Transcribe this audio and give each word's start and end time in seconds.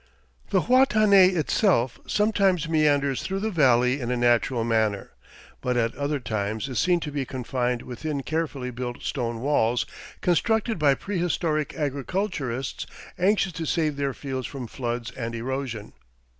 The 0.49 0.61
Huatanay 0.61 1.29
itself 1.35 1.99
sometimes 2.07 2.67
meanders 2.67 3.21
through 3.21 3.39
the 3.41 3.51
valley 3.51 4.01
in 4.01 4.09
a 4.09 4.17
natural 4.17 4.63
manner, 4.63 5.11
but 5.61 5.77
at 5.77 5.93
other 5.93 6.19
times 6.19 6.67
is 6.67 6.79
seen 6.79 6.99
to 7.01 7.11
be 7.11 7.23
confined 7.23 7.83
within 7.83 8.23
carefully 8.23 8.71
built 8.71 9.03
stone 9.03 9.41
walls 9.41 9.85
constructed 10.21 10.79
by 10.79 10.95
prehistoric 10.95 11.75
agriculturists 11.75 12.87
anxious 13.19 13.51
to 13.53 13.65
save 13.67 13.95
their 13.95 14.15
fields 14.15 14.47
from 14.47 14.65
floods 14.65 15.11
and 15.11 15.35
erosion. 15.35 15.93